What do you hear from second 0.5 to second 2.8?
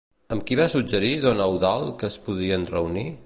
qui va suggerir don Eudald que es podien